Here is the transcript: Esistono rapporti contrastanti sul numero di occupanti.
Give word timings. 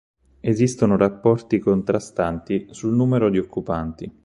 Esistono 0.39 0.97
rapporti 0.97 1.59
contrastanti 1.59 2.65
sul 2.71 2.91
numero 2.95 3.29
di 3.29 3.37
occupanti. 3.37 4.11